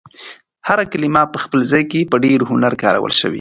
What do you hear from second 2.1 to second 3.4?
په ډېر هنر کارول شوې.